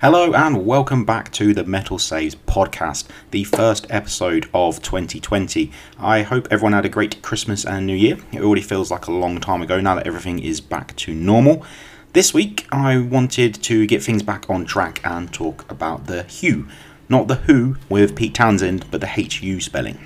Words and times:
Hello 0.00 0.32
and 0.32 0.64
welcome 0.64 1.04
back 1.04 1.30
to 1.32 1.52
the 1.52 1.64
Metal 1.64 1.98
Saves 1.98 2.34
podcast, 2.34 3.06
the 3.32 3.44
first 3.44 3.86
episode 3.90 4.48
of 4.54 4.80
2020. 4.80 5.70
I 5.98 6.22
hope 6.22 6.48
everyone 6.50 6.72
had 6.72 6.86
a 6.86 6.88
great 6.88 7.20
Christmas 7.20 7.66
and 7.66 7.86
New 7.86 7.94
Year. 7.94 8.16
It 8.32 8.40
already 8.40 8.62
feels 8.62 8.90
like 8.90 9.08
a 9.08 9.12
long 9.12 9.42
time 9.42 9.60
ago 9.60 9.78
now 9.78 9.96
that 9.96 10.06
everything 10.06 10.38
is 10.38 10.62
back 10.62 10.96
to 10.96 11.12
normal. 11.12 11.66
This 12.14 12.32
week 12.32 12.66
I 12.72 12.96
wanted 12.96 13.56
to 13.56 13.86
get 13.86 14.02
things 14.02 14.22
back 14.22 14.48
on 14.48 14.64
track 14.64 15.02
and 15.04 15.30
talk 15.34 15.70
about 15.70 16.06
the 16.06 16.22
Hu. 16.22 16.66
Not 17.10 17.28
the 17.28 17.34
Who 17.34 17.76
with 17.90 18.16
Pete 18.16 18.34
Townshend, 18.34 18.90
but 18.90 19.02
the 19.02 19.06
HU 19.06 19.60
spelling. 19.60 19.98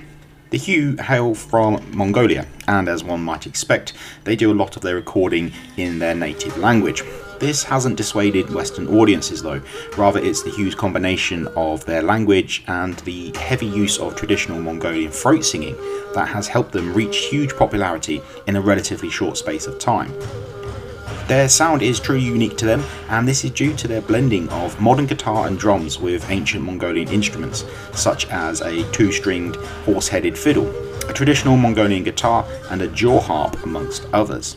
The 0.49 0.57
Hu 0.57 1.01
hail 1.01 1.33
from 1.35 1.89
Mongolia, 1.95 2.47
and 2.67 2.89
as 2.89 3.01
one 3.01 3.23
might 3.23 3.47
expect, 3.47 3.93
they 4.25 4.35
do 4.35 4.51
a 4.51 4.53
lot 4.53 4.75
of 4.75 4.81
their 4.81 4.95
recording 4.95 5.53
in 5.77 5.99
their 5.99 6.15
native 6.15 6.57
language. 6.57 7.01
This 7.39 7.63
hasn't 7.63 7.97
dissuaded 7.97 8.49
Western 8.49 8.87
audiences 8.87 9.43
though, 9.43 9.61
rather, 9.97 10.19
it's 10.19 10.41
the 10.41 10.49
huge 10.49 10.77
combination 10.77 11.47
of 11.55 11.85
their 11.85 12.01
language 12.01 12.63
and 12.67 12.95
the 12.99 13.31
heavy 13.37 13.65
use 13.65 13.97
of 13.99 14.15
traditional 14.15 14.61
Mongolian 14.61 15.11
throat 15.11 15.43
singing 15.43 15.75
that 16.13 16.29
has 16.29 16.47
helped 16.47 16.71
them 16.71 16.93
reach 16.93 17.25
huge 17.25 17.55
popularity 17.55 18.21
in 18.47 18.55
a 18.55 18.61
relatively 18.61 19.09
short 19.09 19.37
space 19.37 19.67
of 19.67 19.79
time. 19.79 20.13
Their 21.27 21.49
sound 21.49 21.81
is 21.81 21.99
truly 21.99 22.23
unique 22.23 22.55
to 22.57 22.65
them, 22.65 22.83
and 23.09 23.27
this 23.27 23.43
is 23.43 23.51
due 23.51 23.75
to 23.77 23.87
their 23.87 24.01
blending 24.01 24.47
of 24.49 24.79
modern 24.79 25.07
guitar 25.07 25.47
and 25.47 25.57
drums 25.57 25.99
with 25.99 26.29
ancient 26.29 26.63
Mongolian 26.63 27.07
instruments, 27.09 27.65
such 27.93 28.27
as 28.29 28.61
a 28.61 28.89
two 28.91 29.11
stringed 29.11 29.55
horse 29.85 30.07
headed 30.07 30.37
fiddle, 30.37 30.69
a 31.09 31.13
traditional 31.13 31.57
Mongolian 31.57 32.03
guitar, 32.03 32.45
and 32.69 32.81
a 32.83 32.87
jaw 32.87 33.19
harp, 33.19 33.61
amongst 33.63 34.07
others. 34.13 34.55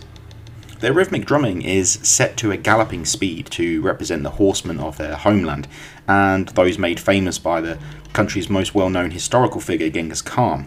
Their 0.81 0.93
rhythmic 0.93 1.25
drumming 1.25 1.63
is 1.63 1.99
set 2.03 2.37
to 2.37 2.53
a 2.53 2.57
galloping 2.57 3.05
speed 3.05 3.47
to 3.53 3.83
represent 3.83 4.23
the 4.23 4.31
horsemen 4.31 4.79
of 4.79 4.97
their 4.97 5.17
homeland, 5.17 5.67
and 6.07 6.49
those 6.51 6.79
made 6.79 7.01
famous 7.01 7.37
by 7.37 7.61
the 7.61 7.79
country's 8.13 8.49
most 8.49 8.77
well 8.77 8.89
known 8.89 9.11
historical 9.11 9.61
figure, 9.61 9.91
Genghis 9.91 10.23
Khan. 10.23 10.67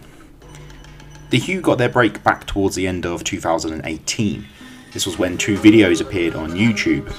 The 1.30 1.40
Hu 1.40 1.62
got 1.62 1.78
their 1.78 1.88
break 1.88 2.26
back 2.26 2.46
towards 2.46 2.76
the 2.76 2.88
end 2.88 3.06
of 3.06 3.24
2018. 3.24 4.46
This 4.92 5.06
was 5.06 5.18
when 5.18 5.38
two 5.38 5.58
videos 5.58 6.02
appeared 6.02 6.36
on 6.36 6.52
YouTube. 6.52 7.10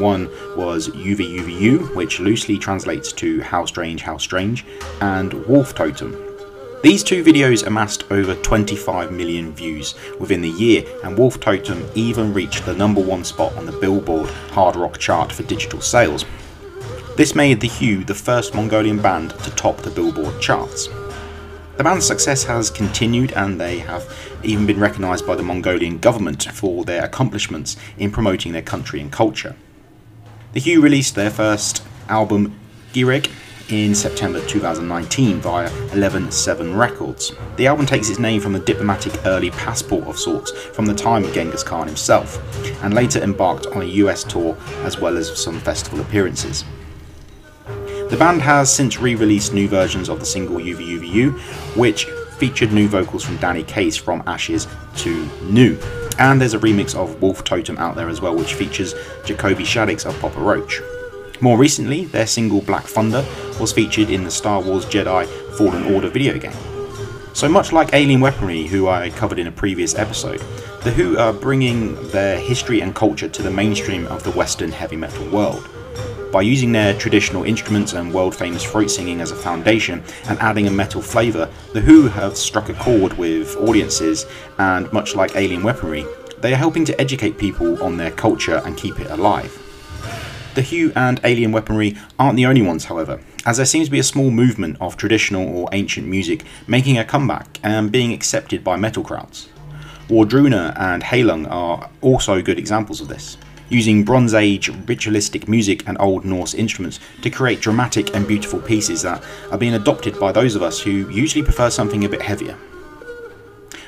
One 0.00 0.26
was 0.56 0.88
Yuve 0.88 1.18
Yuve 1.18 1.60
Yu, 1.60 1.78
which 1.94 2.18
loosely 2.18 2.58
translates 2.58 3.12
to 3.12 3.40
How 3.42 3.64
Strange, 3.64 4.02
How 4.02 4.16
Strange, 4.16 4.64
and 5.00 5.32
Wolf 5.46 5.72
Totem, 5.76 6.29
these 6.82 7.04
two 7.04 7.22
videos 7.22 7.66
amassed 7.66 8.10
over 8.10 8.34
25 8.34 9.12
million 9.12 9.52
views 9.52 9.94
within 10.18 10.40
the 10.40 10.48
year, 10.48 10.82
and 11.04 11.18
Wolf 11.18 11.38
Totem 11.38 11.86
even 11.94 12.32
reached 12.32 12.64
the 12.64 12.74
number 12.74 13.02
one 13.02 13.22
spot 13.22 13.54
on 13.56 13.66
the 13.66 13.72
Billboard 13.72 14.30
Hard 14.52 14.76
Rock 14.76 14.96
chart 14.96 15.30
for 15.30 15.42
digital 15.42 15.82
sales. 15.82 16.24
This 17.18 17.34
made 17.34 17.60
The 17.60 17.68
Hu 17.68 18.02
the 18.02 18.14
first 18.14 18.54
Mongolian 18.54 19.02
band 19.02 19.30
to 19.40 19.50
top 19.50 19.76
the 19.78 19.90
Billboard 19.90 20.40
charts. 20.40 20.88
The 21.76 21.84
band's 21.84 22.06
success 22.06 22.44
has 22.44 22.70
continued, 22.70 23.32
and 23.32 23.60
they 23.60 23.80
have 23.80 24.10
even 24.42 24.64
been 24.64 24.80
recognised 24.80 25.26
by 25.26 25.36
the 25.36 25.42
Mongolian 25.42 25.98
government 25.98 26.44
for 26.44 26.86
their 26.86 27.04
accomplishments 27.04 27.76
in 27.98 28.10
promoting 28.10 28.52
their 28.52 28.62
country 28.62 29.02
and 29.02 29.12
culture. 29.12 29.54
The 30.54 30.60
Hu 30.60 30.80
released 30.80 31.14
their 31.14 31.30
first 31.30 31.82
album, 32.08 32.58
Gereg, 32.94 33.30
in 33.72 33.94
September 33.94 34.44
2019 34.46 35.40
via 35.40 35.70
11-7 35.90 36.76
Records. 36.76 37.32
The 37.56 37.66
album 37.66 37.86
takes 37.86 38.08
its 38.08 38.18
name 38.18 38.40
from 38.40 38.52
the 38.52 38.58
diplomatic 38.58 39.12
early 39.26 39.50
passport 39.50 40.06
of 40.06 40.18
sorts 40.18 40.50
from 40.50 40.86
the 40.86 40.94
time 40.94 41.24
of 41.24 41.32
Genghis 41.32 41.62
Khan 41.62 41.86
himself, 41.86 42.38
and 42.82 42.94
later 42.94 43.20
embarked 43.20 43.66
on 43.66 43.82
a 43.82 43.86
US 43.86 44.24
tour 44.24 44.56
as 44.82 44.98
well 44.98 45.16
as 45.16 45.40
some 45.40 45.60
festival 45.60 46.00
appearances. 46.00 46.64
The 47.66 48.16
band 48.18 48.42
has 48.42 48.74
since 48.74 48.98
re-released 48.98 49.54
new 49.54 49.68
versions 49.68 50.08
of 50.08 50.18
the 50.18 50.26
single 50.26 50.56
Yuve 50.56 50.84
Yuve 50.84 51.08
Yu, 51.08 51.30
which 51.76 52.06
featured 52.38 52.72
new 52.72 52.88
vocals 52.88 53.22
from 53.22 53.36
Danny 53.36 53.62
Case 53.62 53.96
from 53.96 54.22
Ashes 54.26 54.66
to 54.96 55.28
New. 55.44 55.78
And 56.18 56.40
there's 56.40 56.54
a 56.54 56.58
remix 56.58 56.94
of 56.94 57.22
Wolf 57.22 57.44
Totem 57.44 57.78
out 57.78 57.94
there 57.94 58.08
as 58.08 58.20
well, 58.20 58.34
which 58.34 58.54
features 58.54 58.94
Jacoby 59.24 59.62
Shaddix 59.62 60.06
of 60.06 60.18
Papa 60.20 60.40
Roach. 60.40 60.80
More 61.42 61.56
recently, 61.56 62.04
their 62.06 62.26
single 62.26 62.60
Black 62.60 62.84
Thunder 62.84 63.24
was 63.60 63.72
featured 63.72 64.08
in 64.08 64.24
the 64.24 64.30
Star 64.30 64.62
Wars 64.62 64.86
Jedi 64.86 65.26
Fallen 65.56 65.92
Order 65.94 66.08
video 66.08 66.38
game. 66.38 66.56
So 67.34 67.48
much 67.48 67.72
like 67.72 67.92
Alien 67.92 68.20
Weaponry, 68.20 68.66
who 68.66 68.88
I 68.88 69.10
covered 69.10 69.38
in 69.38 69.46
a 69.46 69.52
previous 69.52 69.94
episode, 69.94 70.42
The 70.82 70.90
Hu 70.90 71.18
are 71.18 71.32
bringing 71.32 71.94
their 72.08 72.40
history 72.40 72.80
and 72.80 72.94
culture 72.94 73.28
to 73.28 73.42
the 73.42 73.50
mainstream 73.50 74.06
of 74.06 74.24
the 74.24 74.30
Western 74.30 74.72
heavy 74.72 74.96
metal 74.96 75.28
world. 75.28 75.68
By 76.32 76.42
using 76.42 76.72
their 76.72 76.98
traditional 76.98 77.44
instruments 77.44 77.92
and 77.92 78.14
world 78.14 78.34
famous 78.34 78.64
throat 78.64 78.90
singing 78.90 79.20
as 79.20 79.30
a 79.30 79.36
foundation 79.36 80.02
and 80.28 80.38
adding 80.38 80.66
a 80.66 80.70
metal 80.70 81.02
flavour, 81.02 81.50
The 81.74 81.82
Hu 81.82 82.08
have 82.08 82.36
struck 82.36 82.70
a 82.70 82.74
chord 82.74 83.12
with 83.18 83.56
audiences, 83.58 84.26
and 84.58 84.90
much 84.92 85.14
like 85.14 85.36
Alien 85.36 85.62
Weaponry, 85.62 86.06
they 86.38 86.54
are 86.54 86.56
helping 86.56 86.86
to 86.86 86.98
educate 86.98 87.36
people 87.36 87.82
on 87.82 87.98
their 87.98 88.10
culture 88.10 88.62
and 88.64 88.76
keep 88.76 88.98
it 89.00 89.10
alive. 89.10 89.54
The 90.54 90.62
Hu 90.62 90.92
and 90.96 91.20
alien 91.22 91.52
weaponry 91.52 91.96
aren't 92.18 92.36
the 92.36 92.46
only 92.46 92.62
ones, 92.62 92.84
however, 92.86 93.20
as 93.46 93.56
there 93.56 93.66
seems 93.66 93.86
to 93.86 93.92
be 93.92 93.98
a 93.98 94.04
small 94.04 94.30
movement 94.30 94.76
of 94.80 94.96
traditional 94.96 95.48
or 95.56 95.68
ancient 95.72 96.06
music 96.06 96.44
making 96.66 96.98
a 96.98 97.04
comeback 97.04 97.58
and 97.62 97.90
being 97.90 98.12
accepted 98.12 98.62
by 98.62 98.76
metal 98.76 99.02
crowds. 99.02 99.48
Wardruna 100.08 100.74
and 100.76 101.02
Heilung 101.02 101.50
are 101.50 101.88
also 102.00 102.42
good 102.42 102.58
examples 102.58 103.00
of 103.00 103.08
this, 103.08 103.38
using 103.68 104.04
Bronze 104.04 104.34
Age 104.34 104.68
ritualistic 104.86 105.48
music 105.48 105.86
and 105.88 105.96
Old 106.00 106.24
Norse 106.24 106.54
instruments 106.54 106.98
to 107.22 107.30
create 107.30 107.60
dramatic 107.60 108.14
and 108.14 108.26
beautiful 108.26 108.60
pieces 108.60 109.02
that 109.02 109.22
are 109.50 109.58
being 109.58 109.74
adopted 109.74 110.18
by 110.18 110.32
those 110.32 110.54
of 110.56 110.62
us 110.62 110.80
who 110.80 111.08
usually 111.10 111.44
prefer 111.44 111.70
something 111.70 112.04
a 112.04 112.08
bit 112.08 112.22
heavier. 112.22 112.58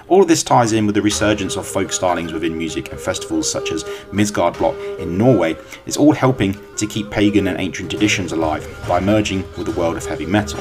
All 0.09 0.21
of 0.21 0.29
this 0.29 0.43
ties 0.43 0.73
in 0.73 0.87
with 0.87 0.97
the 0.97 1.03
resurgence 1.03 1.57
of 1.57 1.67
folk 1.67 1.89
stylings 1.89 2.33
within 2.33 2.59
music 2.59 2.91
and 2.91 3.01
festivals 3.01 3.51
such 3.51 3.71
as 3.71 3.85
Midgardblot 4.11 4.99
in 4.99 5.17
Norway. 5.17 5.57
It's 5.87 5.97
all 5.97 6.13
helping 6.13 6.57
to 6.77 6.87
keep 6.87 7.11
pagan 7.11 7.47
and 7.47 7.59
ancient 7.61 7.91
traditions 7.91 8.33
alive 8.33 8.67
by 8.89 8.99
merging 8.99 9.45
with 9.57 9.67
the 9.67 9.79
world 9.79 9.97
of 9.97 10.05
heavy 10.05 10.27
metal. 10.27 10.61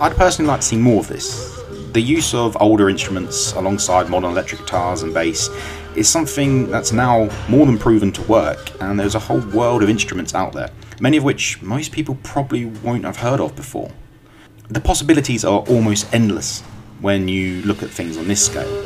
I'd 0.00 0.16
personally 0.16 0.48
like 0.48 0.60
to 0.60 0.66
see 0.66 0.76
more 0.76 1.00
of 1.00 1.08
this. 1.08 1.58
The 1.92 2.00
use 2.00 2.34
of 2.34 2.56
older 2.60 2.88
instruments 2.88 3.52
alongside 3.54 4.10
modern 4.10 4.30
electric 4.30 4.60
guitars 4.60 5.02
and 5.02 5.12
bass 5.12 5.48
is 5.96 6.08
something 6.08 6.70
that's 6.70 6.92
now 6.92 7.28
more 7.48 7.66
than 7.66 7.78
proven 7.78 8.12
to 8.12 8.22
work, 8.22 8.70
and 8.80 9.00
there's 9.00 9.16
a 9.16 9.18
whole 9.18 9.40
world 9.48 9.82
of 9.82 9.90
instruments 9.90 10.34
out 10.34 10.52
there, 10.52 10.70
many 11.00 11.16
of 11.16 11.24
which 11.24 11.60
most 11.62 11.90
people 11.90 12.16
probably 12.22 12.66
won't 12.66 13.04
have 13.04 13.16
heard 13.16 13.40
of 13.40 13.56
before. 13.56 13.90
The 14.68 14.80
possibilities 14.80 15.44
are 15.44 15.60
almost 15.62 16.14
endless, 16.14 16.62
when 17.00 17.28
you 17.28 17.62
look 17.62 17.82
at 17.82 17.90
things 17.90 18.16
on 18.16 18.28
this 18.28 18.44
scale. 18.44 18.84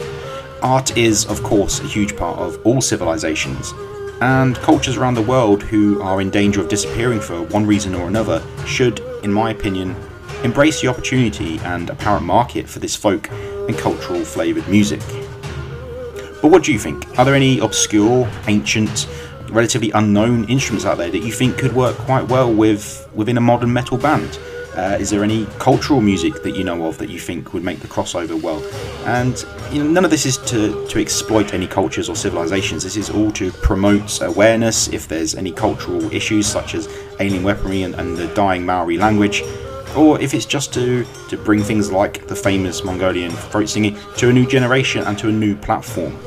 Art 0.63 0.97
is, 0.97 1.27
of 1.27 1.43
course, 1.43 1.81
a 1.81 1.87
huge 1.87 2.17
part 2.17 2.39
of 2.39 2.59
all 2.65 2.81
civilizations, 2.81 3.73
and 4.21 4.57
cultures 4.57 4.97
around 4.97 5.15
the 5.15 5.23
world 5.23 5.63
who 5.63 6.01
are 6.01 6.21
in 6.21 6.31
danger 6.31 6.61
of 6.61 6.69
disappearing 6.69 7.21
for 7.21 7.43
one 7.43 7.67
reason 7.67 7.95
or 7.95 8.09
another 8.09 8.43
should, 8.67 9.01
in 9.23 9.33
my 9.33 9.51
opinion, 9.51 9.95
embrace 10.43 10.81
the 10.81 10.89
opportunity 10.89 11.59
and 11.61 11.91
apparent 11.91 12.25
market 12.25 12.69
for 12.69 12.79
this 12.79 12.95
folk 12.95 13.31
and 13.31 13.77
cultural 13.77 14.25
flavoured 14.25 14.67
music. 14.69 15.01
But 16.41 16.51
what 16.51 16.63
do 16.63 16.73
you 16.73 16.79
think? 16.79 17.19
Are 17.19 17.25
there 17.25 17.35
any 17.35 17.59
obscure, 17.59 18.31
ancient, 18.47 19.09
relatively 19.51 19.91
unknown 19.93 20.45
instruments 20.45 20.85
out 20.85 20.99
there 20.99 21.11
that 21.11 21.21
you 21.21 21.33
think 21.33 21.59
could 21.59 21.75
work 21.75 21.97
quite 21.97 22.29
well 22.29 22.53
with 22.53 23.09
within 23.15 23.37
a 23.37 23.41
modern 23.41 23.73
metal 23.73 23.97
band? 23.97 24.39
Uh, 24.77 24.97
is 24.99 25.09
there 25.09 25.23
any 25.23 25.47
cultural 25.59 26.01
music 26.01 26.43
that 26.43 26.57
you 26.57 26.65
know 26.65 26.87
of 26.87 26.99
that 26.99 27.09
you 27.09 27.19
think 27.19 27.53
would 27.55 27.63
make 27.63 27.79
the 27.79 27.87
crossover 27.87 28.41
well? 28.41 28.63
And 29.07 29.45
you 29.73 29.83
know, 29.83 29.89
none 29.89 30.05
of 30.05 30.11
this 30.11 30.27
is 30.27 30.37
to, 30.39 30.87
to 30.89 31.01
exploit 31.01 31.55
any 31.55 31.69
cultures 31.69 32.09
or 32.09 32.17
civilizations. 32.17 32.83
This 32.83 32.97
is 32.97 33.09
all 33.09 33.31
to 33.33 33.53
promote 33.53 34.21
awareness 34.21 34.89
if 34.89 35.07
there's 35.07 35.37
any 35.37 35.53
cultural 35.53 36.13
issues 36.13 36.47
such 36.47 36.75
as 36.75 36.89
alien 37.21 37.45
weaponry 37.45 37.83
and, 37.83 37.95
and 37.95 38.17
the 38.17 38.27
dying 38.35 38.67
Maori 38.67 38.99
language, 38.99 39.43
or 39.97 40.21
if 40.21 40.35
it's 40.35 40.47
just 40.47 40.75
to, 40.75 41.07
to 41.29 41.37
bring 41.37 41.63
things 41.63 41.93
like 41.93 42.27
the 42.27 42.37
famous 42.37 42.83
Mongolian 42.83 43.31
throat 43.31 43.69
singing 43.69 43.97
to 44.17 44.31
a 44.31 44.33
new 44.33 44.47
generation 44.47 45.05
and 45.05 45.17
to 45.19 45.29
a 45.29 45.33
new 45.33 45.55
platform. 45.55 46.19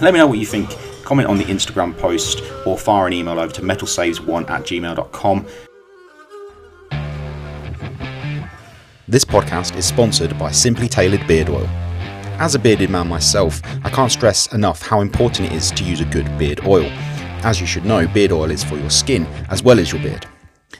Let 0.00 0.12
me 0.14 0.20
know 0.20 0.26
what 0.26 0.38
you 0.38 0.46
think. 0.46 0.70
Comment 1.02 1.28
on 1.28 1.38
the 1.38 1.44
Instagram 1.44 1.96
post 1.98 2.42
or 2.64 2.78
fire 2.78 3.06
an 3.06 3.12
email 3.12 3.40
over 3.40 3.52
to 3.54 3.62
metalsaves1 3.62 4.50
at 4.50 4.62
gmail.com. 4.62 5.46
This 9.08 9.24
podcast 9.24 9.76
is 9.76 9.86
sponsored 9.86 10.36
by 10.36 10.50
Simply 10.50 10.88
Tailored 10.88 11.24
Beard 11.28 11.48
Oil. 11.48 11.68
As 12.40 12.56
a 12.56 12.58
bearded 12.58 12.90
man 12.90 13.06
myself, 13.06 13.62
I 13.84 13.90
can't 13.90 14.10
stress 14.10 14.52
enough 14.52 14.82
how 14.82 15.00
important 15.00 15.46
it 15.46 15.54
is 15.54 15.70
to 15.70 15.84
use 15.84 16.00
a 16.00 16.04
good 16.06 16.26
beard 16.36 16.66
oil. 16.66 16.86
As 17.44 17.60
you 17.60 17.68
should 17.68 17.84
know, 17.84 18.08
beard 18.08 18.32
oil 18.32 18.50
is 18.50 18.64
for 18.64 18.76
your 18.76 18.90
skin 18.90 19.24
as 19.48 19.62
well 19.62 19.78
as 19.78 19.92
your 19.92 20.02
beard. 20.02 20.26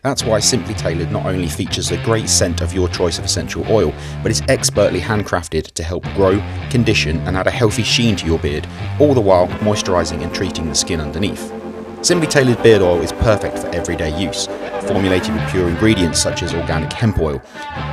That's 0.02 0.24
why 0.24 0.40
Simply 0.40 0.74
Tailored 0.74 1.12
not 1.12 1.26
only 1.26 1.46
features 1.46 1.92
a 1.92 2.02
great 2.02 2.28
scent 2.28 2.62
of 2.62 2.74
your 2.74 2.88
choice 2.88 3.20
of 3.20 3.24
essential 3.24 3.64
oil, 3.70 3.94
but 4.24 4.32
it's 4.32 4.42
expertly 4.48 4.98
handcrafted 4.98 5.70
to 5.74 5.84
help 5.84 6.02
grow, 6.14 6.42
condition, 6.68 7.18
and 7.28 7.36
add 7.36 7.46
a 7.46 7.52
healthy 7.52 7.84
sheen 7.84 8.16
to 8.16 8.26
your 8.26 8.40
beard, 8.40 8.66
all 8.98 9.14
the 9.14 9.20
while 9.20 9.46
moisturising 9.62 10.24
and 10.24 10.34
treating 10.34 10.68
the 10.68 10.74
skin 10.74 11.00
underneath. 11.00 11.52
Simply 12.02 12.26
Tailored 12.26 12.62
Beard 12.62 12.82
Oil 12.82 13.00
is 13.00 13.10
perfect 13.10 13.58
for 13.58 13.68
everyday 13.68 14.16
use, 14.20 14.46
formulated 14.86 15.34
with 15.34 15.50
pure 15.50 15.68
ingredients 15.68 16.22
such 16.22 16.42
as 16.42 16.54
organic 16.54 16.92
hemp 16.92 17.18
oil. 17.18 17.42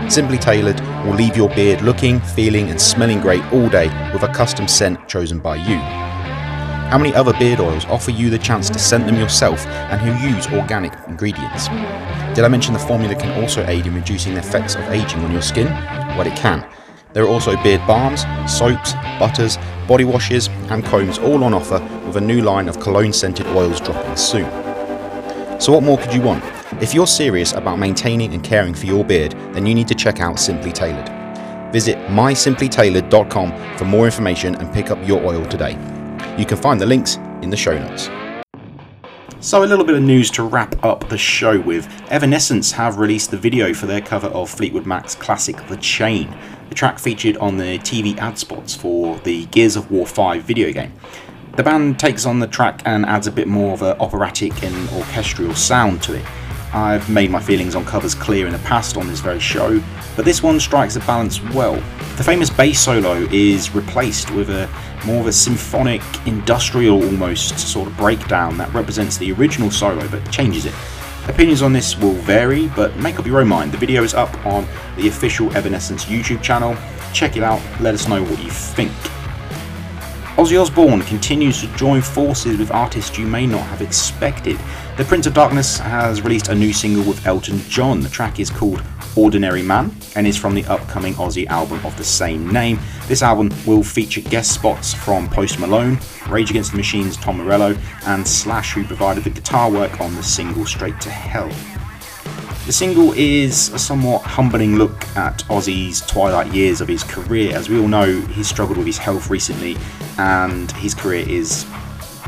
Simply 0.10 0.38
Tailored 0.38 0.80
will 1.06 1.16
leave 1.16 1.36
your 1.36 1.50
beard 1.50 1.82
looking, 1.82 2.20
feeling, 2.20 2.70
and 2.70 2.80
smelling 2.80 3.22
great 3.22 3.44
all 3.52 3.70
day 3.70 3.88
with 4.14 4.24
a 4.24 4.28
custom 4.34 4.68
scent 4.68 5.08
chosen 5.08 5.40
by 5.40 5.56
you. 5.56 5.78
How 6.90 6.98
many 7.00 7.16
other 7.16 7.34
beard 7.34 7.60
oils 7.60 7.86
offer 7.86 8.12
you 8.12 8.30
the 8.30 8.38
chance 8.38 8.70
to 8.70 8.78
scent 8.78 9.08
them 9.08 9.16
yourself 9.16 9.66
and 9.66 10.00
who 10.00 10.28
use 10.28 10.48
organic 10.48 10.94
ingredients? 11.08 11.68
Did 12.36 12.46
I 12.46 12.50
mention 12.50 12.74
the 12.74 12.80
formula 12.80 13.16
can 13.16 13.42
also 13.42 13.66
aid 13.66 13.88
in 13.88 13.96
reducing 13.96 14.34
the 14.34 14.42
effects 14.42 14.76
of 14.76 14.82
aging 14.90 15.24
on 15.24 15.32
your 15.32 15.42
skin? 15.42 15.68
Well, 16.18 16.28
it 16.28 16.36
can. 16.36 16.64
There 17.14 17.24
are 17.24 17.30
also 17.30 17.56
beard 17.64 17.82
balms, 17.88 18.22
soaps, 18.52 18.94
butters, 19.18 19.58
body 19.88 20.04
washes, 20.04 20.50
and 20.70 20.84
combs 20.84 21.18
all 21.18 21.44
on 21.44 21.54
offer 21.54 21.80
a 22.16 22.22
new 22.22 22.42
line 22.42 22.68
of 22.68 22.80
cologne 22.80 23.14
scented 23.14 23.48
oils 23.48 23.80
dropping 23.80 24.16
soon. 24.16 24.50
So, 25.60 25.72
what 25.72 25.84
more 25.84 25.98
could 25.98 26.14
you 26.14 26.22
want? 26.22 26.44
If 26.82 26.94
you're 26.94 27.08
serious 27.08 27.54
about 27.54 27.80
maintaining 27.80 28.34
and 28.34 28.44
caring 28.44 28.74
for 28.74 28.86
your 28.86 29.06
beard, 29.06 29.32
then 29.54 29.66
you 29.66 29.76
need 29.76 29.88
to 29.88 29.96
check 29.96 30.20
out 30.20 30.40
Simply 30.40 30.72
Tailored. 30.72 31.10
Visit 31.72 31.98
mysimplytailored.com 32.08 33.78
for 33.78 33.86
more 33.86 34.06
information 34.06 34.56
and 34.56 34.74
pick 34.74 34.92
up 34.92 35.00
your 35.08 35.24
oil 35.24 35.46
today. 35.46 35.72
You 36.38 36.46
can 36.46 36.58
find 36.58 36.80
the 36.80 36.86
links 36.86 37.18
in 37.42 37.50
the 37.50 37.58
show 37.58 37.78
notes. 37.78 38.10
So, 39.40 39.64
a 39.64 39.66
little 39.66 39.84
bit 39.84 39.96
of 39.96 40.02
news 40.02 40.32
to 40.32 40.44
wrap 40.44 40.82
up 40.86 41.10
the 41.10 41.18
show 41.18 41.60
with. 41.60 41.88
Evanescence 42.10 42.72
have 42.72 42.98
released 42.98 43.30
the 43.30 43.38
video 43.38 43.74
for 43.74 43.88
their 43.88 44.02
cover 44.02 44.28
of 44.28 44.50
Fleetwood 44.50 44.86
Mac's 44.86 45.16
classic 45.16 45.68
The 45.68 45.78
Chain. 45.78 46.34
The 46.70 46.76
track 46.76 46.98
featured 46.98 47.38
on 47.38 47.58
the 47.58 47.78
TV 47.80 48.18
ad 48.18 48.38
spots 48.38 48.74
for 48.74 49.18
the 49.20 49.46
Gears 49.48 49.76
of 49.76 49.92
War 49.92 50.08
5 50.08 50.44
video 50.44 50.72
game. 50.72 50.94
The 51.56 51.62
band 51.62 52.00
takes 52.00 52.26
on 52.26 52.40
the 52.40 52.48
track 52.48 52.82
and 52.84 53.06
adds 53.06 53.28
a 53.28 53.32
bit 53.32 53.48
more 53.48 53.74
of 53.74 53.84
an 53.84 53.96
operatic 54.00 54.64
and 54.64 54.90
orchestral 54.90 55.54
sound 55.54 56.02
to 56.02 56.16
it. 56.16 56.26
I've 56.74 57.08
made 57.12 57.30
my 57.30 57.40
feelings 57.40 57.76
on 57.76 57.86
covers 57.86 58.16
clear 58.16 58.48
in 58.48 58.54
the 58.54 58.60
past 58.60 58.98
on 58.98 59.08
this 59.08 59.20
very 59.20 59.40
show, 59.40 59.80
but 60.16 60.26
this 60.26 60.42
one 60.42 60.60
strikes 60.60 60.96
a 60.96 61.00
balance 61.02 61.40
well. 61.54 61.76
The 62.18 62.24
famous 62.24 62.50
bass 62.50 62.80
solo 62.80 63.28
is 63.32 63.76
replaced 63.76 64.32
with 64.32 64.50
a 64.50 64.68
more 65.06 65.22
of 65.22 65.28
a 65.28 65.32
symphonic, 65.32 66.02
industrial 66.26 67.04
almost 67.04 67.60
sort 67.60 67.88
of 67.88 67.96
breakdown 67.98 68.58
that 68.58 68.74
represents 68.74 69.18
the 69.18 69.32
original 69.34 69.70
solo 69.70 70.08
but 70.08 70.28
changes 70.32 70.66
it. 70.66 70.74
Opinions 71.28 71.62
on 71.62 71.72
this 71.72 71.96
will 71.96 72.14
vary, 72.14 72.68
but 72.70 72.98
make 72.98 73.20
up 73.20 73.28
your 73.28 73.40
own 73.40 73.48
mind. 73.48 73.72
The 73.72 73.78
video 73.78 74.02
is 74.02 74.16
up 74.16 74.44
on 74.44 74.68
the 74.96 75.08
official 75.08 75.56
Evanescence 75.56 76.06
YouTube 76.06 76.42
channel. 76.42 76.76
Check 77.14 77.38
it 77.38 77.44
out, 77.44 77.62
let 77.80 77.94
us 77.94 78.08
know 78.08 78.24
what 78.24 78.44
you 78.44 78.50
think. 78.50 78.92
Ozzy 80.36 80.60
Osbourne 80.60 81.02
continues 81.04 81.62
to 81.62 81.68
join 81.78 82.02
forces 82.02 82.58
with 82.58 82.72
artists 82.72 83.20
you 83.20 83.28
may 83.28 83.46
not 83.46 83.62
have 83.68 83.84
expected. 83.84 84.58
The 84.98 85.06
Prince 85.06 85.28
of 85.28 85.36
Darkness 85.36 85.78
has 85.78 86.24
released 86.24 86.48
a 86.48 86.56
new 86.56 86.74
single 86.74 87.04
with 87.04 87.24
Elton 87.28 87.60
John. 87.70 88.00
The 88.00 88.10
track 88.10 88.40
is 88.40 88.50
called 88.50 88.82
Ordinary 89.16 89.62
Man 89.62 89.96
and 90.16 90.26
is 90.26 90.36
from 90.36 90.56
the 90.56 90.66
upcoming 90.66 91.14
Ozzy 91.14 91.46
album 91.46 91.86
of 91.86 91.96
the 91.98 92.04
same 92.04 92.50
name. 92.52 92.80
This 93.08 93.22
album 93.22 93.52
will 93.68 93.84
feature 93.84 94.22
guest 94.22 94.52
spots 94.54 94.92
from 94.92 95.30
Post 95.30 95.60
Malone, 95.60 96.00
Rage 96.28 96.50
Against 96.50 96.72
the 96.72 96.78
Machine's 96.78 97.16
Tom 97.16 97.38
Morello, 97.38 97.78
and 98.08 98.28
Slash, 98.28 98.74
who 98.74 98.84
provided 98.86 99.26
the 99.26 99.30
guitar 99.30 99.70
work 99.70 100.02
on 100.02 100.16
the 100.16 100.24
single 100.24 100.66
Straight 100.66 101.00
to 101.02 101.12
Hell. 101.12 101.52
The 102.66 102.72
single 102.72 103.12
is 103.12 103.74
a 103.74 103.78
somewhat 103.78 104.22
humbling 104.22 104.78
look 104.78 105.06
at 105.18 105.40
Ozzy's 105.50 106.00
twilight 106.00 106.54
years 106.54 106.80
of 106.80 106.88
his 106.88 107.04
career. 107.04 107.54
As 107.54 107.68
we 107.68 107.78
all 107.78 107.90
know, 107.90 108.22
he's 108.28 108.48
struggled 108.48 108.78
with 108.78 108.88
his 108.88 108.98
health 108.98 109.30
recently, 109.30 109.76
and 110.18 110.72
his 110.74 110.94
career 110.94 111.28
is 111.28 111.66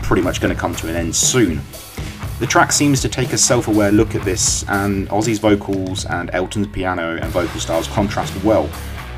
pretty 0.04 0.22
much 0.22 0.42
going 0.42 0.54
to 0.54 0.60
come 0.60 0.76
to 0.76 0.90
an 0.90 0.96
end 0.98 1.16
soon. 1.16 1.62
The 2.40 2.46
track 2.46 2.74
seems 2.74 3.02
to 3.04 3.08
take 3.08 3.32
a 3.32 3.38
self 3.38 3.70
aware 3.70 3.94
look 3.94 4.14
at 4.14 4.24
this, 4.24 4.66
and 4.68 5.08
Ozzy's 5.08 5.40
vocals 5.40 6.06
and 6.06 6.30
Elton's 6.34 6.68
piano 6.68 7.16
and 7.16 7.32
vocal 7.32 7.62
styles 7.62 7.88
contrast 7.88 8.36
well. 8.44 8.70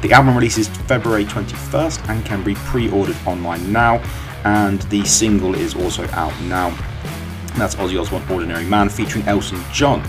The 0.04 0.14
album 0.14 0.36
releases 0.36 0.68
February 0.68 1.26
21st 1.26 2.10
and 2.10 2.24
can 2.28 2.44
be 2.44 2.54
pre 2.54 2.92
ordered 2.92 3.18
online 3.26 3.72
now, 3.74 4.04
and 4.44 4.84
the 4.84 5.04
single 5.04 5.56
is 5.56 5.74
also 5.74 6.08
out 6.10 6.40
now. 6.42 6.70
That's 7.58 7.74
Ozzy 7.74 8.00
Osbourne 8.00 8.24
Ordinary 8.30 8.66
Man 8.66 8.88
featuring 8.88 9.26
Elton 9.26 9.60
John. 9.74 10.08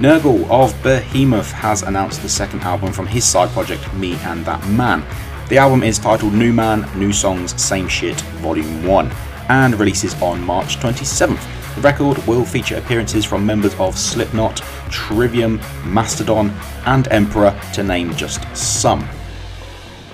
Nergal 0.00 0.50
of 0.50 0.74
Behemoth 0.82 1.52
has 1.52 1.84
announced 1.84 2.20
the 2.20 2.28
second 2.28 2.62
album 2.62 2.92
from 2.92 3.06
his 3.06 3.24
side 3.24 3.48
project, 3.50 3.94
Me 3.94 4.16
and 4.24 4.44
That 4.44 4.66
Man. 4.68 5.04
The 5.48 5.58
album 5.58 5.84
is 5.84 6.00
titled 6.00 6.32
New 6.34 6.52
Man, 6.52 6.84
New 6.98 7.12
Songs, 7.12 7.58
Same 7.62 7.86
Shit, 7.86 8.20
Volume 8.42 8.84
1, 8.84 9.12
and 9.50 9.78
releases 9.78 10.20
on 10.20 10.42
March 10.42 10.78
27th. 10.78 11.76
The 11.76 11.80
record 11.80 12.18
will 12.26 12.44
feature 12.44 12.76
appearances 12.76 13.24
from 13.24 13.46
members 13.46 13.72
of 13.76 13.96
Slipknot, 13.96 14.56
Trivium, 14.90 15.60
Mastodon, 15.84 16.50
and 16.86 17.06
Emperor, 17.12 17.56
to 17.74 17.84
name 17.84 18.16
just 18.16 18.44
some. 18.56 19.08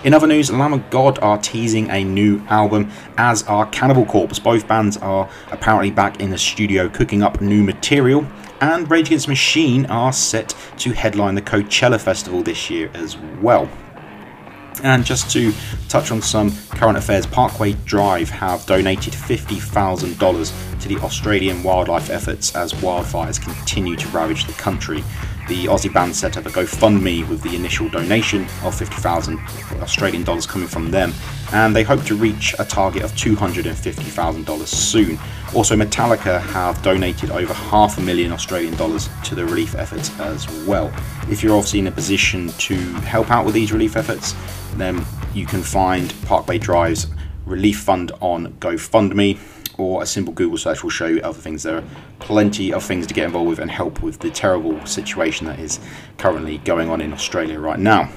In 0.05 0.13
other 0.13 0.27
news, 0.27 0.51
Lamb 0.51 0.75
of 0.75 0.91
God 0.91 1.19
are 1.21 1.39
teasing 1.39 1.89
a 1.91 2.05
new 2.05 2.43
album, 2.49 2.91
as 3.17 3.45
are 3.45 3.65
Cannibal 3.67 4.05
Corpse. 4.05 4.39
Both 4.39 4.69
bands 4.69 4.99
are 4.99 5.27
apparently 5.51 5.91
back 5.91 6.21
in 6.21 6.29
the 6.29 6.39
studio 6.39 6.91
cooking 6.91 7.23
up 7.23 7.41
new 7.41 7.63
material, 7.63 8.27
and 8.61 8.91
Rage 8.91 9.09
Against 9.09 9.27
the 9.27 9.33
Machine 9.33 9.87
are 9.87 10.13
set 10.13 10.55
to 10.79 10.93
headline 10.93 11.35
the 11.35 11.43
Coachella 11.43 12.01
Festival 12.01 12.43
this 12.43 12.71
year 12.71 12.91
as 12.95 13.17
well. 13.41 13.69
And 14.83 15.05
just 15.05 15.31
to 15.33 15.53
touch 15.89 16.11
on 16.11 16.23
some 16.23 16.57
current 16.71 16.97
affairs, 16.97 17.27
Parkway 17.27 17.73
Drive 17.85 18.31
have 18.31 18.65
donated 18.67 19.13
$50,000 19.13 20.81
to 20.81 20.89
the 20.89 20.97
Australian 20.99 21.63
wildlife 21.63 22.09
efforts 22.09 22.55
as 22.55 22.73
wildfires 22.75 23.41
continue 23.41 23.97
to 23.97 24.09
ravage 24.09 24.47
the 24.47 24.53
country. 24.55 25.05
The 25.51 25.65
Aussie 25.65 25.93
band 25.93 26.15
set 26.15 26.37
up 26.37 26.47
a 26.47 26.49
GoFundMe 26.49 27.29
with 27.29 27.43
the 27.43 27.57
initial 27.57 27.89
donation 27.89 28.47
of 28.63 28.73
50,000 28.73 29.37
Australian 29.81 30.23
dollars 30.23 30.47
coming 30.47 30.69
from 30.69 30.93
them, 30.93 31.13
and 31.53 31.75
they 31.75 31.83
hope 31.83 32.05
to 32.05 32.15
reach 32.15 32.55
a 32.61 32.65
target 32.65 33.03
of 33.03 33.11
$250,000 33.15 34.67
soon. 34.69 35.19
Also, 35.53 35.75
Metallica 35.75 36.41
have 36.41 36.81
donated 36.83 37.33
over 37.33 37.53
half 37.53 37.99
a 37.99 38.01
million 38.01 38.31
Australian 38.31 38.77
dollars 38.77 39.09
to 39.25 39.35
the 39.35 39.45
relief 39.45 39.75
efforts 39.75 40.17
as 40.21 40.49
well. 40.67 40.87
If 41.29 41.43
you're 41.43 41.57
obviously 41.57 41.81
in 41.81 41.89
a 41.89 41.91
position 41.91 42.51
to 42.51 42.77
help 43.01 43.33
out 43.33 43.45
with 43.45 43.55
these 43.55 43.73
relief 43.73 43.97
efforts, 43.97 44.37
then 44.77 45.05
you 45.35 45.47
can 45.47 45.65
find 45.65 46.15
Parkway 46.27 46.59
Drive's 46.59 47.09
relief 47.45 47.81
fund 47.81 48.13
on 48.21 48.53
GoFundMe 48.61 49.37
or 49.81 50.03
a 50.03 50.07
simple 50.07 50.35
Google 50.35 50.59
search 50.59 50.83
will 50.83 50.91
show 50.91 51.07
you 51.07 51.21
other 51.23 51.41
things. 51.41 51.63
There 51.63 51.79
are 51.79 51.85
plenty 52.19 52.73
of 52.73 52.85
things 52.85 53.07
to 53.07 53.15
get 53.15 53.25
involved 53.25 53.49
with 53.49 53.59
and 53.59 53.71
help 53.71 54.03
with 54.03 54.19
the 54.19 54.31
terrible 54.31 54.85
situation 54.85 55.47
that 55.47 55.59
is 55.59 55.81
currently 56.19 56.59
going 56.59 56.91
on 56.91 57.01
in 57.01 57.13
Australia 57.13 57.59
right 57.59 57.79
now. 57.79 58.13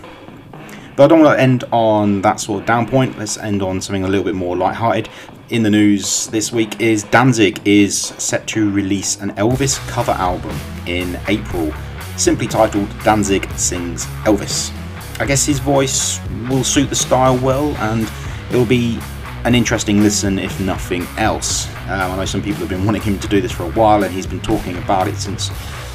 But 0.96 1.06
I 1.06 1.08
don't 1.08 1.22
want 1.22 1.38
to 1.38 1.42
end 1.42 1.64
on 1.72 2.22
that 2.22 2.40
sort 2.40 2.62
of 2.62 2.68
down 2.68 2.88
point. 2.88 3.18
Let's 3.18 3.38
end 3.38 3.64
on 3.64 3.82
something 3.82 4.04
a 4.04 4.08
little 4.08 4.26
bit 4.26 4.36
more 4.36 4.58
light-hearted. 4.58 5.10
In 5.50 5.64
the 5.64 5.70
news 5.70 6.28
this 6.28 6.52
week 6.52 6.82
is 6.82 7.04
Danzig 7.04 7.62
is 7.66 7.98
set 7.98 8.46
to 8.48 8.70
release 8.70 9.20
an 9.22 9.32
Elvis 9.32 9.80
cover 9.88 10.12
album 10.12 10.56
in 10.86 11.20
April, 11.28 11.74
simply 12.18 12.48
titled 12.48 12.90
Danzig 13.04 13.50
Sings 13.52 14.06
Elvis. 14.26 14.72
I 15.20 15.26
guess 15.26 15.46
his 15.46 15.60
voice 15.60 16.20
will 16.50 16.64
suit 16.64 16.90
the 16.90 16.96
style 16.96 17.38
well, 17.38 17.76
and 17.78 18.12
it'll 18.50 18.66
be 18.66 19.00
an 19.46 19.56
interesting 19.56 20.02
listen 20.02 20.40
if 20.40 20.60
nothing 20.60 21.06
else. 21.18 21.68
Um, 21.88 22.12
I 22.12 22.16
know 22.16 22.26
some 22.26 22.42
people 22.42 22.62
have 22.62 22.70
been 22.70 22.86
wanting 22.86 23.02
him 23.02 23.20
to 23.20 23.28
do 23.28 23.42
this 23.42 23.52
for 23.52 23.64
a 23.64 23.72
while, 23.72 24.04
and 24.04 24.14
he's 24.14 24.28
been 24.28 24.40
talking 24.40 24.78
about 24.78 25.08
it 25.08 25.16
since 25.18 25.50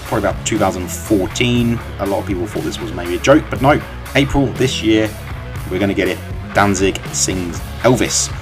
probably 0.05 0.29
about 0.29 0.47
2014. 0.47 1.79
A 1.99 2.07
lot 2.07 2.21
of 2.21 2.27
people 2.27 2.47
thought 2.47 2.63
this 2.63 2.79
was 2.79 2.93
maybe 2.93 3.17
a 3.17 3.19
joke, 3.19 3.45
but 3.49 3.63
no, 3.63 3.83
April 4.15 4.47
this 4.55 4.83
year, 4.83 5.11
we're 5.71 5.79
going 5.79 5.89
to 5.89 5.95
get 5.95 6.09
it. 6.09 6.19
Danzig 6.55 6.99
sings 7.13 7.59
Elvis. 7.81 8.35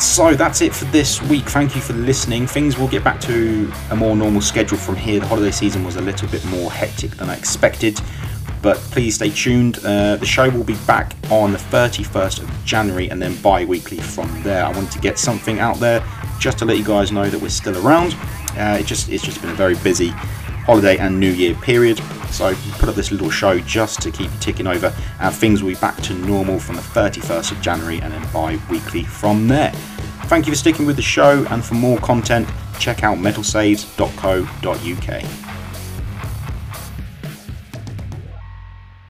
So 0.00 0.34
that's 0.34 0.60
it 0.60 0.74
for 0.74 0.84
this 0.86 1.22
week. 1.22 1.44
Thank 1.44 1.74
you 1.74 1.80
for 1.80 1.94
listening. 1.94 2.46
Things 2.46 2.78
will 2.78 2.88
get 2.88 3.02
back 3.02 3.18
to 3.22 3.72
a 3.90 3.96
more 3.96 4.14
normal 4.14 4.42
schedule 4.42 4.76
from 4.76 4.96
here. 4.96 5.20
The 5.20 5.26
holiday 5.26 5.50
season 5.50 5.84
was 5.84 5.96
a 5.96 6.02
little 6.02 6.28
bit 6.28 6.44
more 6.46 6.70
hectic 6.70 7.12
than 7.12 7.30
I 7.30 7.36
expected 7.36 7.98
but 8.66 8.78
please 8.90 9.14
stay 9.14 9.30
tuned. 9.30 9.78
Uh, 9.84 10.16
the 10.16 10.26
show 10.26 10.50
will 10.50 10.64
be 10.64 10.74
back 10.88 11.14
on 11.30 11.52
the 11.52 11.58
31st 11.58 12.42
of 12.42 12.50
January 12.64 13.08
and 13.08 13.22
then 13.22 13.40
bi 13.40 13.64
weekly 13.64 13.98
from 13.98 14.28
there. 14.42 14.64
I 14.64 14.72
wanted 14.72 14.90
to 14.90 14.98
get 14.98 15.20
something 15.20 15.60
out 15.60 15.78
there 15.78 16.04
just 16.40 16.58
to 16.58 16.64
let 16.64 16.76
you 16.76 16.82
guys 16.82 17.12
know 17.12 17.30
that 17.30 17.40
we're 17.40 17.48
still 17.48 17.78
around. 17.86 18.14
Uh, 18.58 18.78
it 18.80 18.86
just 18.86 19.08
It's 19.08 19.22
just 19.22 19.40
been 19.40 19.52
a 19.52 19.54
very 19.54 19.76
busy 19.76 20.08
holiday 20.66 20.98
and 20.98 21.20
New 21.20 21.30
Year 21.30 21.54
period, 21.54 22.00
so 22.32 22.56
put 22.80 22.88
up 22.88 22.96
this 22.96 23.12
little 23.12 23.30
show 23.30 23.60
just 23.60 24.02
to 24.02 24.10
keep 24.10 24.32
you 24.32 24.38
ticking 24.40 24.66
over, 24.66 24.92
and 25.20 25.32
things 25.32 25.62
will 25.62 25.70
be 25.70 25.76
back 25.76 26.02
to 26.02 26.12
normal 26.14 26.58
from 26.58 26.74
the 26.74 26.82
31st 26.82 27.52
of 27.52 27.60
January 27.60 28.00
and 28.00 28.12
then 28.12 28.26
bi 28.32 28.58
weekly 28.68 29.04
from 29.04 29.46
there. 29.46 29.70
Thank 30.24 30.46
you 30.46 30.52
for 30.52 30.58
sticking 30.58 30.86
with 30.86 30.96
the 30.96 31.02
show, 31.02 31.46
and 31.50 31.64
for 31.64 31.74
more 31.74 31.98
content, 31.98 32.48
check 32.80 33.04
out 33.04 33.18
metalsaves.co.uk. 33.18 35.45